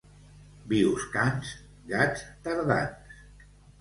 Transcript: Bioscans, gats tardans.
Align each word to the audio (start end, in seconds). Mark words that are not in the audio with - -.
Bioscans, 0.71 1.51
gats 1.93 2.25
tardans. 2.49 3.15